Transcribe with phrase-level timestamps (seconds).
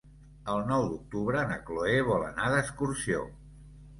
[0.53, 3.23] El nou d'octubre na Cloè vol anar d'excursió.